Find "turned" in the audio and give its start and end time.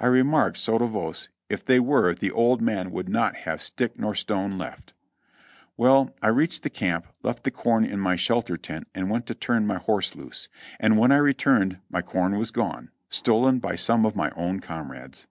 11.32-11.78